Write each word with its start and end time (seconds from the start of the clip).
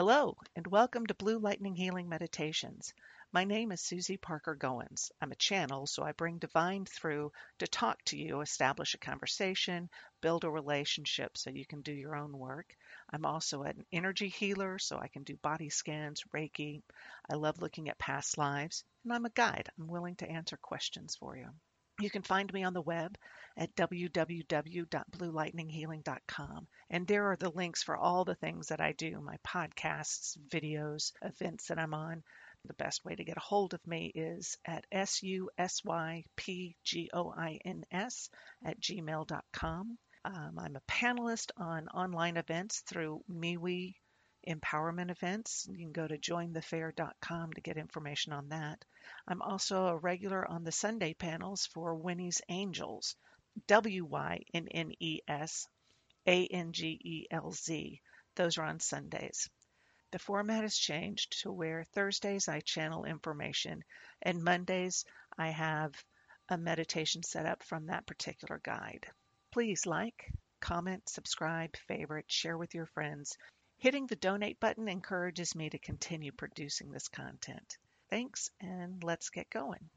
Hello, 0.00 0.34
and 0.56 0.66
welcome 0.66 1.04
to 1.04 1.14
Blue 1.14 1.38
Lightning 1.38 1.74
Healing 1.74 2.08
Meditations. 2.08 2.94
My 3.32 3.44
name 3.44 3.70
is 3.70 3.82
Susy 3.82 4.16
Parker 4.16 4.56
Goins. 4.56 5.10
I'm 5.20 5.30
a 5.30 5.34
channel, 5.34 5.86
so 5.86 6.02
I 6.02 6.12
bring 6.12 6.38
divine 6.38 6.86
through 6.86 7.32
to 7.58 7.66
talk 7.66 8.02
to 8.06 8.16
you, 8.16 8.40
establish 8.40 8.94
a 8.94 8.98
conversation, 8.98 9.90
build 10.22 10.44
a 10.44 10.50
relationship 10.50 11.36
so 11.36 11.50
you 11.50 11.66
can 11.66 11.82
do 11.82 11.92
your 11.92 12.16
own 12.16 12.32
work. 12.32 12.74
I'm 13.10 13.26
also 13.26 13.64
an 13.64 13.84
energy 13.92 14.30
healer, 14.30 14.78
so 14.78 14.98
I 14.98 15.08
can 15.08 15.22
do 15.22 15.36
body 15.36 15.68
scans, 15.68 16.24
Reiki. 16.34 16.80
I 17.30 17.34
love 17.34 17.60
looking 17.60 17.90
at 17.90 17.98
past 17.98 18.38
lives, 18.38 18.84
and 19.04 19.12
I'm 19.12 19.26
a 19.26 19.30
guide. 19.30 19.68
I'm 19.78 19.86
willing 19.86 20.16
to 20.16 20.30
answer 20.30 20.56
questions 20.56 21.14
for 21.14 21.36
you. 21.36 21.50
You 22.00 22.10
can 22.10 22.22
find 22.22 22.52
me 22.52 22.64
on 22.64 22.72
the 22.72 22.80
web 22.80 23.16
at 23.56 23.76
www.bluelightninghealing.com. 23.76 26.68
And 26.88 27.06
there 27.06 27.30
are 27.30 27.36
the 27.36 27.50
links 27.50 27.82
for 27.82 27.94
all 27.96 28.24
the 28.24 28.34
things 28.34 28.68
that 28.68 28.80
I 28.80 28.92
do 28.92 29.20
my 29.20 29.36
podcasts, 29.46 30.38
videos, 30.48 31.12
events 31.22 31.66
that 31.66 31.78
I'm 31.78 31.92
on. 31.92 32.22
The 32.64 32.72
best 32.74 33.04
way 33.04 33.14
to 33.14 33.24
get 33.24 33.36
a 33.36 33.40
hold 33.40 33.74
of 33.74 33.86
me 33.86 34.10
is 34.14 34.56
at 34.64 34.86
S-U-S-Y-P-G-O-I-N-S 34.92 35.50
at 38.64 38.80
gmail.com. 38.80 39.98
Um, 40.24 40.58
I'm 40.58 40.76
a 40.76 40.82
panelist 40.82 41.50
on 41.56 41.88
online 41.88 42.36
events 42.36 42.80
through 42.80 43.24
MeWe 43.30 43.94
empowerment 44.46 45.10
events. 45.10 45.66
You 45.70 45.78
can 45.78 45.92
go 45.92 46.06
to 46.06 46.18
jointhefair.com 46.18 47.52
to 47.52 47.60
get 47.60 47.76
information 47.76 48.32
on 48.32 48.48
that. 48.50 48.84
I'm 49.26 49.42
also 49.42 49.86
a 49.86 49.96
regular 49.96 50.46
on 50.46 50.64
the 50.64 50.72
Sunday 50.72 51.14
panels 51.14 51.66
for 51.66 51.94
Winnie's 51.94 52.40
Angels, 52.48 53.16
W 53.66 54.04
Y 54.04 54.40
N 54.54 54.68
N 54.68 54.92
E 55.00 55.20
S 55.28 55.68
A 56.26 56.46
N 56.46 56.72
G 56.72 57.00
E 57.02 57.26
L 57.30 57.52
Z. 57.52 58.00
Those 58.34 58.58
are 58.58 58.64
on 58.64 58.80
Sundays. 58.80 59.48
The 60.12 60.18
format 60.18 60.62
has 60.62 60.76
changed 60.76 61.42
to 61.42 61.52
where 61.52 61.84
Thursdays 61.84 62.48
I 62.48 62.60
channel 62.60 63.04
information 63.04 63.84
and 64.22 64.42
Mondays 64.42 65.04
I 65.38 65.50
have 65.50 65.94
a 66.48 66.58
meditation 66.58 67.22
set 67.22 67.46
up 67.46 67.62
from 67.62 67.86
that 67.86 68.06
particular 68.06 68.60
guide. 68.64 69.06
Please 69.52 69.86
like, 69.86 70.32
comment, 70.60 71.08
subscribe, 71.08 71.76
favorite, 71.76 72.30
share 72.30 72.58
with 72.58 72.74
your 72.74 72.86
friends. 72.86 73.36
Hitting 73.80 74.06
the 74.08 74.16
donate 74.16 74.60
button 74.60 74.88
encourages 74.88 75.54
me 75.54 75.70
to 75.70 75.78
continue 75.78 76.32
producing 76.32 76.90
this 76.90 77.08
content. 77.08 77.78
Thanks, 78.10 78.50
and 78.60 79.02
let's 79.02 79.30
get 79.30 79.48
going. 79.48 79.88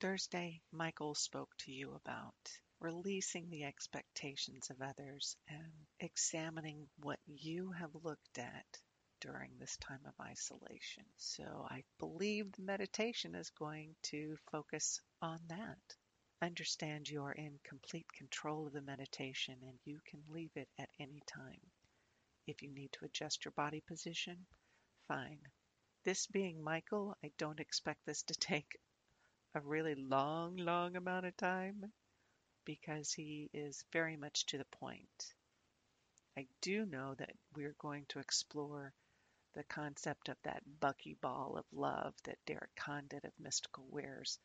Thursday, 0.00 0.62
Michael 0.70 1.16
spoke 1.16 1.50
to 1.58 1.72
you 1.72 1.94
about 1.94 2.34
releasing 2.78 3.50
the 3.50 3.64
expectations 3.64 4.70
of 4.70 4.80
others 4.80 5.36
and 5.48 5.72
examining 5.98 6.86
what 7.02 7.18
you 7.26 7.72
have 7.72 7.90
looked 8.04 8.38
at 8.38 8.80
during 9.20 9.50
this 9.58 9.76
time 9.78 10.06
of 10.06 10.24
isolation. 10.24 11.06
So 11.16 11.66
I 11.68 11.82
believe 11.98 12.52
the 12.52 12.62
meditation 12.62 13.34
is 13.34 13.50
going 13.50 13.96
to 14.04 14.36
focus 14.52 15.00
on 15.20 15.40
that. 15.48 15.96
Understand 16.40 17.08
you 17.08 17.24
are 17.24 17.32
in 17.32 17.58
complete 17.64 18.06
control 18.12 18.68
of 18.68 18.74
the 18.74 18.80
meditation 18.80 19.56
and 19.66 19.76
you 19.84 19.98
can 20.08 20.22
leave 20.28 20.52
it 20.54 20.68
at 20.78 20.90
any 21.00 21.20
time. 21.26 21.60
If 22.46 22.62
you 22.62 22.70
need 22.70 22.92
to 22.92 23.04
adjust 23.04 23.44
your 23.44 23.52
body 23.52 23.80
position, 23.80 24.46
fine. 25.08 25.40
This 26.04 26.28
being 26.28 26.62
Michael, 26.62 27.16
I 27.24 27.32
don't 27.38 27.58
expect 27.58 28.04
this 28.06 28.22
to 28.24 28.34
take 28.38 28.78
a 29.54 29.60
really 29.60 29.96
long, 29.96 30.56
long 30.56 30.94
amount 30.96 31.26
of 31.26 31.36
time 31.36 31.92
because 32.64 33.12
he 33.12 33.50
is 33.52 33.84
very 33.92 34.16
much 34.16 34.46
to 34.46 34.58
the 34.58 34.64
point. 34.66 35.34
I 36.36 36.46
do 36.60 36.86
know 36.86 37.14
that 37.14 37.36
we're 37.54 37.76
going 37.78 38.06
to 38.10 38.20
explore 38.20 38.92
the 39.54 39.64
concept 39.64 40.28
of 40.28 40.36
that 40.42 40.62
buckyball 40.78 41.58
of 41.58 41.64
love 41.72 42.14
that 42.24 42.44
Derek 42.44 42.76
Condit 42.76 43.24
of 43.24 43.32
Mystical 43.40 43.86
Wares 43.88 44.38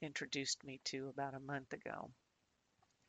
introduced 0.00 0.64
me 0.64 0.80
to 0.84 1.08
about 1.08 1.34
a 1.34 1.40
month 1.40 1.74
ago. 1.74 2.10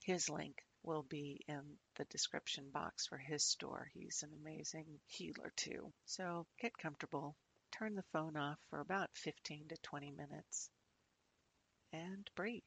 His 0.04 0.30
link 0.30 0.67
will 0.88 1.04
be 1.04 1.42
in 1.50 1.62
the 1.98 2.06
description 2.06 2.64
box 2.74 3.06
for 3.08 3.18
his 3.18 3.44
store. 3.44 3.90
He's 3.94 4.24
an 4.24 4.32
amazing 4.42 4.86
healer 5.06 5.52
too. 5.58 5.92
So 6.06 6.48
get 6.62 6.78
comfortable, 6.78 7.36
turn 7.78 7.94
the 7.94 8.06
phone 8.14 8.38
off 8.38 8.58
for 8.70 8.80
about 8.80 9.10
15 9.16 9.68
to 9.68 9.76
20 9.84 10.12
minutes, 10.12 10.70
and 11.92 12.28
breathe. 12.36 12.64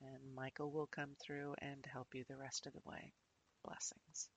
And 0.00 0.34
Michael 0.34 0.72
will 0.72 0.88
come 0.88 1.14
through 1.24 1.54
and 1.62 1.86
help 1.92 2.08
you 2.14 2.24
the 2.28 2.36
rest 2.36 2.66
of 2.66 2.72
the 2.72 2.80
way. 2.84 3.12
Blessings. 3.64 4.28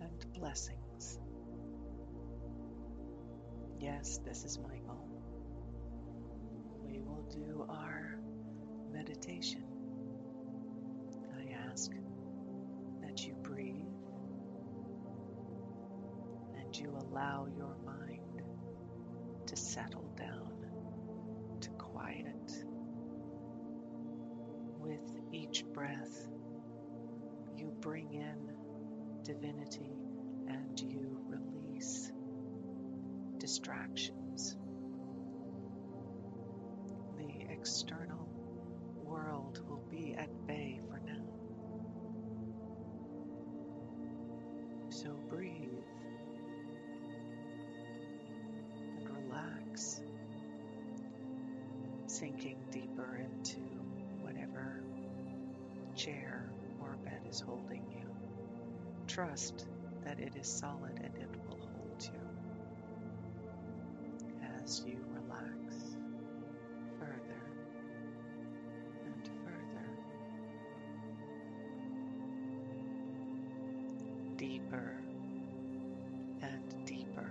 And 0.00 0.32
blessings. 0.32 0.87
Yes, 3.80 4.18
this 4.24 4.44
is 4.44 4.58
Michael. 4.58 5.06
We 6.84 6.98
will 6.98 7.24
do 7.30 7.64
our 7.68 8.18
meditation. 8.92 9.62
I 11.36 11.70
ask 11.70 11.92
that 13.02 13.24
you 13.24 13.34
breathe 13.34 13.86
and 16.56 16.76
you 16.76 16.90
allow 16.90 17.46
your 17.56 17.76
mind 17.86 18.42
to 19.46 19.56
settle 19.56 20.10
down, 20.16 20.50
to 21.60 21.70
quiet. 21.70 22.64
With 24.80 25.20
each 25.32 25.64
breath, 25.72 26.26
you 27.56 27.72
bring 27.80 28.12
in 28.12 28.52
divinity 29.22 29.92
and 30.48 30.80
you 30.80 31.20
release 31.28 32.10
distractions. 33.48 34.56
The 37.16 37.50
external 37.50 38.28
world 39.02 39.62
will 39.66 39.82
be 39.90 40.14
at 40.18 40.28
bay 40.46 40.78
for 40.86 41.00
now. 41.06 41.24
So 44.90 45.16
breathe 45.30 45.82
and 48.98 49.08
relax, 49.08 50.02
sinking 52.06 52.58
deeper 52.70 53.18
into 53.24 53.60
whatever 54.20 54.82
chair 55.96 56.50
or 56.82 56.98
bed 57.02 57.22
is 57.30 57.40
holding 57.40 57.86
you. 57.90 58.14
Trust 59.06 59.66
that 60.04 60.18
it 60.18 60.36
is 60.36 60.46
solid 60.46 61.00
and 61.02 61.16
it 61.16 61.30
will 61.48 61.56
hold 61.56 62.10
you 62.12 62.27
as 64.68 64.82
you 64.86 64.98
relax 65.14 65.96
further 66.98 67.42
and 69.06 69.30
further, 69.42 69.88
deeper 74.36 74.94
and 76.42 76.84
deeper. 76.84 77.30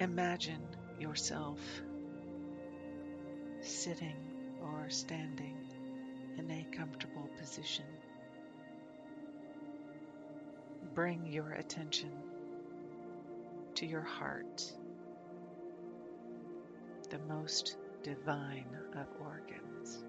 Imagine 0.00 0.66
yourself 0.98 1.60
sitting 3.60 4.16
or 4.60 4.90
standing 4.90 5.56
in 6.36 6.50
a 6.50 6.66
comfortable 6.76 7.30
position. 7.38 7.84
Bring 10.96 11.26
your 11.26 11.52
attention 11.52 12.10
to 13.74 13.84
your 13.84 14.00
heart, 14.00 14.72
the 17.10 17.18
most 17.28 17.76
divine 18.02 18.64
of 18.94 19.06
organs, 19.20 20.02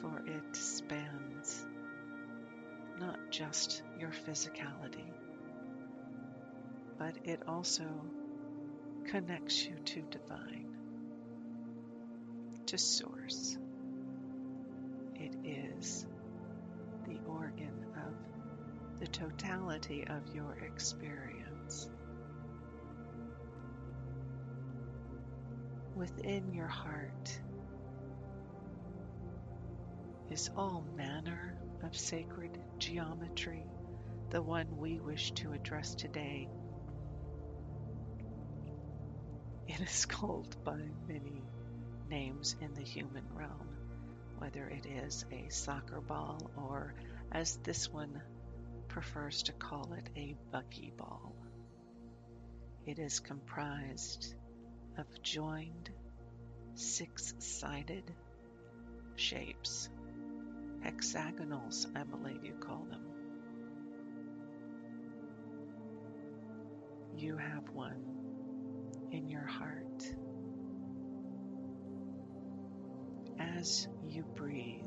for 0.00 0.22
it 0.26 0.56
spans 0.56 1.66
not 2.98 3.18
just 3.30 3.82
your 3.98 4.12
physicality, 4.26 5.12
but 6.98 7.14
it 7.24 7.42
also 7.46 7.84
connects 9.04 9.62
you 9.66 9.74
to 9.84 10.00
divine, 10.10 10.74
to 12.64 12.78
source. 12.78 13.58
It 15.16 15.34
is 15.44 16.06
the 17.06 17.18
organ 17.28 17.69
the 19.00 19.06
totality 19.06 20.06
of 20.06 20.34
your 20.34 20.58
experience. 20.62 21.88
Within 25.96 26.52
your 26.52 26.68
heart 26.68 27.40
is 30.30 30.50
all 30.54 30.84
manner 30.96 31.56
of 31.82 31.96
sacred 31.96 32.58
geometry 32.78 33.64
the 34.30 34.42
one 34.42 34.66
we 34.78 35.00
wish 35.00 35.32
to 35.32 35.52
address 35.52 35.94
today. 35.94 36.48
It 39.66 39.80
is 39.80 40.04
called 40.08 40.56
by 40.62 40.78
many 41.08 41.42
names 42.08 42.54
in 42.60 42.74
the 42.74 42.82
human 42.82 43.24
realm, 43.34 43.68
whether 44.38 44.68
it 44.68 44.86
is 44.86 45.24
a 45.32 45.48
soccer 45.48 46.00
ball 46.00 46.50
or, 46.56 46.94
as 47.32 47.56
this 47.64 47.92
one 47.92 48.20
prefers 48.90 49.44
to 49.44 49.52
call 49.52 49.92
it, 49.96 50.08
a 50.16 50.34
buckyball. 50.52 51.32
It 52.86 52.98
is 52.98 53.20
comprised 53.20 54.34
of 54.98 55.06
joined 55.22 55.90
six 56.74 57.34
sided 57.38 58.02
shapes, 59.14 59.88
hexagonals, 60.82 61.86
I 61.94 62.02
believe 62.02 62.44
you 62.44 62.54
call 62.54 62.84
them. 62.90 63.02
You 67.16 67.36
have 67.36 67.70
one 67.72 68.02
in 69.12 69.28
your 69.28 69.46
heart. 69.46 70.04
As 73.38 73.86
you 74.08 74.24
breathe, 74.34 74.82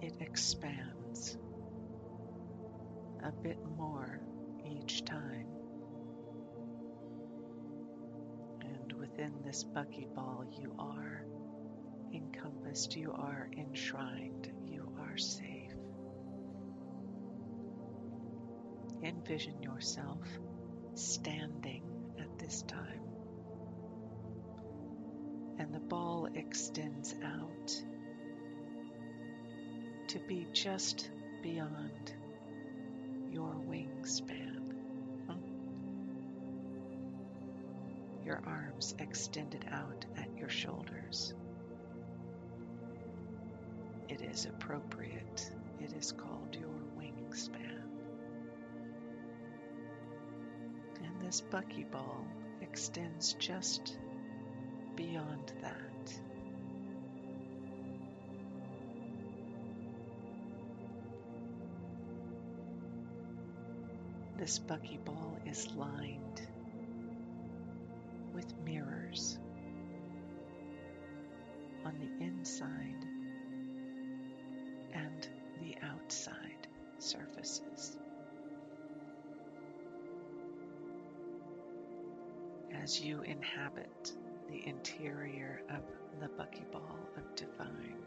it 0.00 0.14
expands 0.20 1.36
a 3.30 3.42
bit 3.42 3.58
more 3.76 4.20
each 4.66 5.04
time. 5.04 5.46
And 8.62 8.92
within 8.98 9.32
this 9.44 9.64
buckyball, 9.64 10.46
you 10.60 10.74
are 10.78 11.24
encompassed, 12.12 12.96
you 12.96 13.12
are 13.12 13.48
enshrined, 13.56 14.50
you 14.64 14.92
are 14.98 15.16
safe. 15.16 15.72
Envision 19.04 19.62
yourself 19.62 20.26
standing 20.94 21.84
at 22.18 22.36
this 22.38 22.62
time, 22.62 23.00
and 25.60 25.72
the 25.72 25.78
ball 25.78 26.28
extends 26.34 27.14
out 27.24 27.80
to 30.08 30.18
be 30.18 30.48
just 30.52 31.08
beyond 31.42 32.12
wingspan. 34.10 34.56
Your 38.24 38.42
arms 38.44 38.94
extended 38.98 39.64
out 39.70 40.04
at 40.16 40.36
your 40.36 40.48
shoulders. 40.48 41.34
It 44.08 44.20
is 44.22 44.46
appropriate. 44.46 45.50
It 45.80 45.92
is 45.92 46.12
called 46.12 46.56
your 46.58 46.70
wingspan. 46.98 47.82
And 51.02 51.26
this 51.26 51.42
buckyball 51.50 52.24
extends 52.60 53.34
just 53.34 53.96
beyond 54.96 55.52
that. 55.62 56.20
This 64.40 64.58
buckyball 64.58 65.36
is 65.46 65.68
lined 65.76 66.40
with 68.32 68.46
mirrors 68.64 69.38
on 71.84 71.92
the 71.98 72.24
inside 72.24 73.04
and 74.94 75.28
the 75.60 75.76
outside 75.82 76.68
surfaces. 76.98 77.98
As 82.82 82.98
you 82.98 83.20
inhabit 83.20 84.14
the 84.48 84.66
interior 84.66 85.60
of 85.68 85.82
the 86.18 86.28
buckyball 86.42 86.96
of 87.18 87.34
divine, 87.36 88.00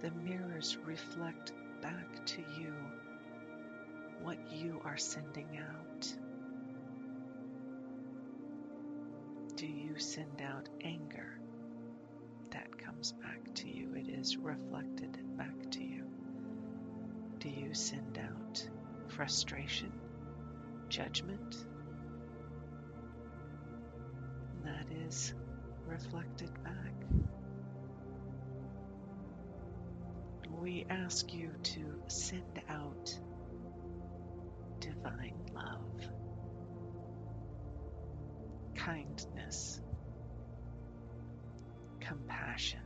the 0.00 0.12
mirrors 0.12 0.78
reflect 0.86 1.52
back 1.82 2.24
to 2.24 2.40
you 2.58 2.72
what 4.22 4.38
you 4.52 4.80
are 4.84 4.96
sending 4.96 5.58
out. 5.58 6.14
Do 9.56 9.66
you 9.66 9.98
send 9.98 10.40
out 10.42 10.68
anger? 10.82 11.38
That 12.50 12.78
comes 12.78 13.12
back 13.12 13.54
to 13.56 13.68
you. 13.68 13.94
It 13.94 14.08
is 14.08 14.36
reflected 14.36 15.18
back 15.36 15.70
to 15.72 15.82
you. 15.82 16.04
Do 17.38 17.48
you 17.48 17.74
send 17.74 18.18
out 18.18 18.68
frustration, 19.08 19.92
judgment? 20.88 21.56
That 24.64 24.86
is 25.06 25.34
reflected 25.86 26.50
back. 26.62 26.74
We 30.60 30.86
ask 30.90 31.32
you 31.32 31.50
to 31.62 32.02
send 32.08 32.62
out 32.68 33.18
divine 34.80 35.34
love, 35.54 36.10
kindness, 38.74 39.80
compassion. 42.00 42.80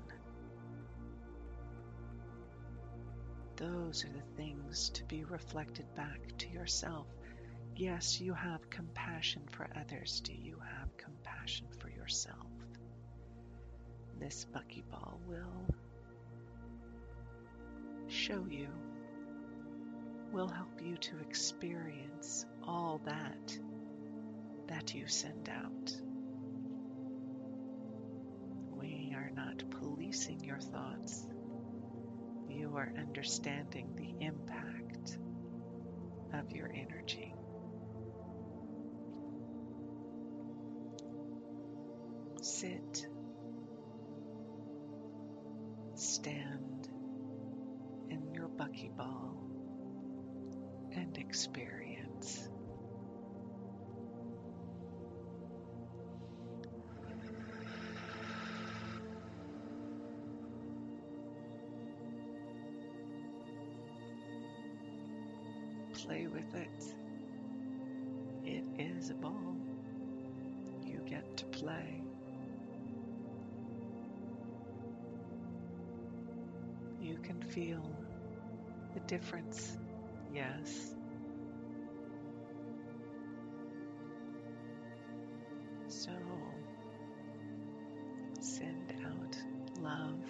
Those 3.56 4.04
are 4.04 4.12
the 4.12 4.36
things 4.36 4.90
to 4.90 5.04
be 5.04 5.24
reflected 5.24 5.86
back 5.94 6.20
to 6.38 6.48
yourself. 6.48 7.06
Yes, 7.76 8.20
you 8.20 8.34
have 8.34 8.68
compassion 8.70 9.42
for 9.50 9.68
others. 9.78 10.20
Do 10.20 10.32
you 10.32 10.56
have 10.78 10.96
compassion 10.96 11.66
for 11.78 11.88
yourself? 11.88 12.46
This 14.18 14.46
buckyball 14.54 15.18
will 15.26 15.66
show 18.08 18.44
you 18.48 18.68
will 20.32 20.48
help 20.48 20.80
you 20.80 20.96
to 20.96 21.18
experience 21.18 22.46
all 22.66 23.00
that 23.04 23.58
that 24.68 24.94
you 24.94 25.06
send 25.06 25.50
out. 25.50 25.92
We 28.80 29.12
are 29.14 29.30
not 29.34 29.62
policing 29.70 30.42
your 30.42 30.58
thoughts. 30.58 31.26
You 32.48 32.76
are 32.76 32.92
understanding 32.98 33.90
the 33.96 34.24
impact 34.24 35.18
of 36.32 36.50
your 36.50 36.72
energy. 36.74 37.34
Sit, 42.40 43.06
experience. 51.32 52.50
Play 65.94 66.26
with 66.26 66.54
it. 66.54 66.68
It 68.44 68.64
is 68.78 69.08
a 69.08 69.14
ball. 69.14 69.56
You 70.84 71.00
get 71.08 71.38
to 71.38 71.46
play. 71.46 72.02
You 77.00 77.16
can 77.22 77.40
feel 77.40 77.80
the 78.92 79.00
difference 79.00 79.78
Yes. 80.32 80.94
So 85.92 86.10
send 88.40 88.94
out 89.04 89.36
love 89.82 90.24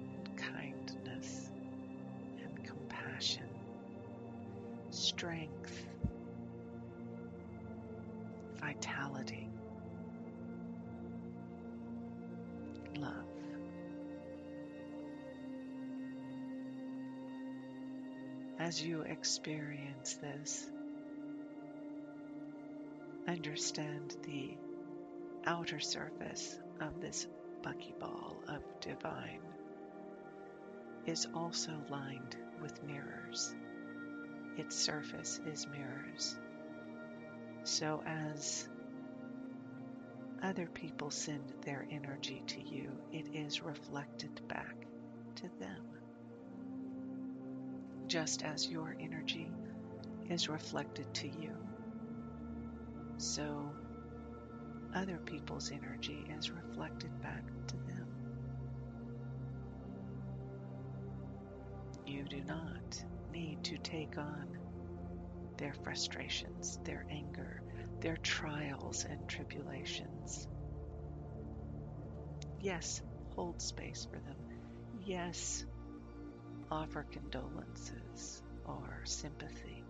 and 0.00 0.36
kindness 0.36 1.50
and 2.44 2.64
compassion, 2.64 3.48
strength, 4.90 5.84
vitality, 8.60 9.48
love. 13.00 13.24
as 18.60 18.82
you 18.82 19.00
experience 19.02 20.18
this, 20.20 20.70
understand 23.26 24.16
the 24.24 24.56
outer 25.48 25.80
surface 25.80 26.58
of 26.82 27.00
this 27.00 27.26
buckyball 27.62 28.34
of 28.48 28.62
divine 28.80 29.40
is 31.06 31.26
also 31.34 31.72
lined 31.88 32.36
with 32.60 32.82
mirrors. 32.84 33.54
its 34.58 34.76
surface 34.76 35.40
is 35.46 35.66
mirrors. 35.68 36.36
So 37.64 38.02
as 38.06 38.68
other 40.42 40.66
people 40.66 41.10
send 41.10 41.44
their 41.62 41.86
energy 41.90 42.42
to 42.48 42.60
you, 42.62 42.90
it 43.12 43.28
is 43.34 43.62
reflected 43.62 44.40
back 44.48 44.74
to 45.36 45.48
them. 45.60 45.82
Just 48.08 48.42
as 48.42 48.68
your 48.68 48.96
energy 49.00 49.50
is 50.28 50.48
reflected 50.48 51.12
to 51.14 51.28
you. 51.28 51.54
So 53.18 53.70
other 54.94 55.18
people's 55.18 55.70
energy 55.70 56.26
is 56.38 56.50
reflected 56.50 57.10
back 57.22 57.44
to 57.68 57.76
them. 57.76 58.06
You 62.06 62.24
do 62.24 62.42
not 62.42 63.04
need 63.32 63.62
to 63.64 63.78
take 63.78 64.16
on 64.16 64.58
their 65.58 65.74
frustrations, 65.84 66.78
their 66.84 67.04
anger, 67.10 67.62
their 68.00 68.16
trials 68.16 69.04
and 69.08 69.28
tribulations. 69.28 70.48
Yes, 72.60 73.02
hold 73.34 73.60
space 73.60 74.06
for 74.10 74.18
them. 74.20 74.36
Yes, 75.04 75.64
offer 76.70 77.06
condolences 77.10 78.42
or 78.64 79.02
sympathy. 79.04 79.84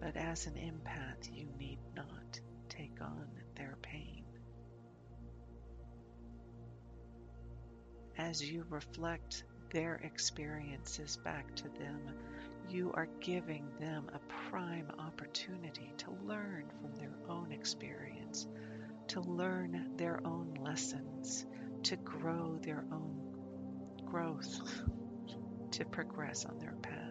But 0.00 0.16
as 0.16 0.46
an 0.46 0.54
empath, 0.54 1.34
you 1.34 1.46
need 1.58 1.78
not 1.96 2.40
take 2.76 3.00
on 3.00 3.26
their 3.56 3.76
pain. 3.82 4.24
As 8.16 8.42
you 8.42 8.64
reflect 8.70 9.44
their 9.70 9.96
experiences 9.96 11.18
back 11.24 11.54
to 11.56 11.64
them, 11.64 12.00
you 12.68 12.92
are 12.94 13.08
giving 13.20 13.66
them 13.80 14.08
a 14.14 14.50
prime 14.50 14.90
opportunity 14.98 15.92
to 15.98 16.10
learn 16.24 16.64
from 16.80 16.94
their 16.94 17.14
own 17.28 17.52
experience, 17.52 18.46
to 19.08 19.20
learn 19.20 19.90
their 19.96 20.20
own 20.24 20.54
lessons, 20.60 21.44
to 21.82 21.96
grow 21.96 22.58
their 22.62 22.84
own 22.92 23.20
growth, 24.06 24.82
to 25.72 25.84
progress 25.84 26.44
on 26.44 26.58
their 26.58 26.76
path. 26.82 27.03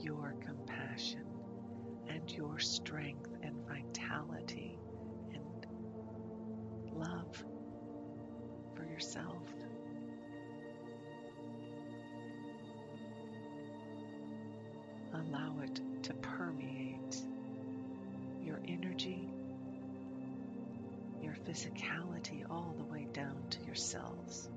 Your 0.00 0.34
compassion 0.44 1.24
and 2.08 2.30
your 2.32 2.58
strength 2.58 3.30
and 3.42 3.54
vitality 3.68 4.78
and 5.32 5.66
love 6.94 7.44
for 8.74 8.84
yourself. 8.84 9.42
Allow 15.12 15.60
it 15.62 15.80
to 16.04 16.14
permeate 16.14 17.16
your 18.42 18.60
energy, 18.68 19.28
your 21.22 21.34
physicality, 21.48 22.44
all 22.50 22.74
the 22.78 22.84
way 22.84 23.06
down 23.12 23.36
to 23.50 23.64
your 23.64 23.74
cells. 23.74 24.48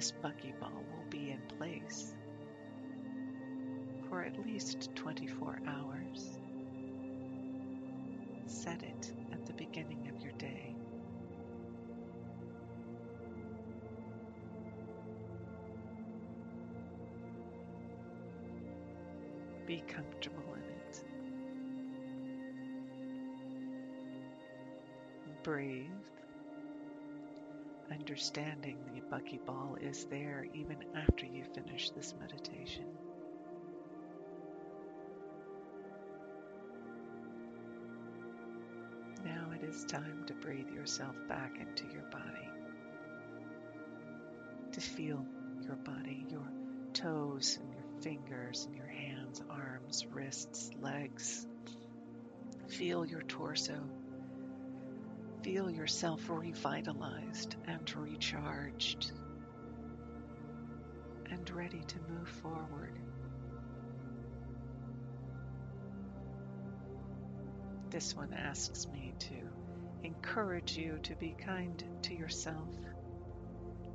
This 0.00 0.14
buckyball 0.24 0.72
will 0.72 1.04
be 1.10 1.30
in 1.30 1.42
place 1.58 2.14
for 4.08 4.22
at 4.22 4.34
least 4.46 4.88
24 4.94 5.60
hours. 5.66 6.38
Set 8.46 8.82
it 8.82 9.12
at 9.30 9.44
the 9.44 9.52
beginning 9.52 10.10
of 10.10 10.22
your 10.22 10.32
day. 10.38 10.74
Be 19.66 19.82
comfortable 19.86 20.54
in 20.54 20.62
it. 20.62 21.04
Breathe 25.42 25.90
understanding 27.92 28.78
the 28.94 29.00
buckyball 29.14 29.80
is 29.82 30.04
there 30.06 30.46
even 30.54 30.76
after 30.96 31.26
you 31.26 31.44
finish 31.54 31.90
this 31.90 32.14
meditation. 32.20 32.84
Now 39.24 39.50
it 39.54 39.64
is 39.64 39.84
time 39.84 40.24
to 40.26 40.34
breathe 40.34 40.70
yourself 40.70 41.16
back 41.28 41.58
into 41.60 41.84
your 41.92 42.04
body, 42.10 42.48
to 44.72 44.80
feel 44.80 45.24
your 45.62 45.76
body, 45.76 46.24
your 46.30 46.48
toes 46.94 47.58
and 47.60 47.72
your 47.72 48.02
fingers 48.02 48.66
and 48.66 48.76
your 48.76 48.86
hands, 48.86 49.42
arms, 49.50 50.06
wrists, 50.12 50.70
legs. 50.80 51.46
Feel 52.68 53.04
your 53.04 53.22
torso 53.22 53.80
feel 55.50 55.68
yourself 55.68 56.20
revitalized 56.28 57.56
and 57.66 57.96
recharged 57.96 59.10
and 61.28 61.50
ready 61.50 61.82
to 61.88 61.96
move 62.08 62.28
forward. 62.28 62.96
This 67.90 68.14
one 68.14 68.32
asks 68.32 68.86
me 68.86 69.12
to 69.18 69.34
encourage 70.04 70.76
you 70.76 71.00
to 71.02 71.16
be 71.16 71.34
kind 71.44 71.82
to 72.02 72.14
yourself, 72.14 72.68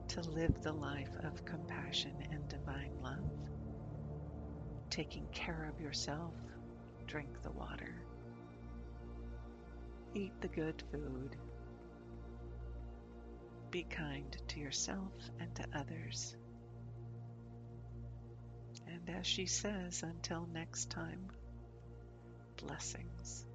to 0.09 0.21
live 0.23 0.61
the 0.61 0.73
life 0.73 1.15
of 1.23 1.45
compassion 1.45 2.15
and 2.31 2.45
divine 2.49 2.91
love, 3.01 3.31
taking 4.89 5.25
care 5.31 5.71
of 5.73 5.79
yourself, 5.79 6.33
drink 7.07 7.41
the 7.43 7.51
water 7.51 7.95
Eat 10.17 10.31
the 10.39 10.47
good 10.47 10.81
food. 10.93 11.35
Be 13.75 13.83
kind 13.83 14.37
to 14.47 14.61
yourself 14.61 15.11
and 15.37 15.53
to 15.55 15.65
others. 15.77 16.37
And 18.87 19.09
as 19.09 19.27
she 19.27 19.47
says, 19.47 20.01
until 20.01 20.47
next 20.53 20.89
time, 20.89 21.27
blessings. 22.55 23.45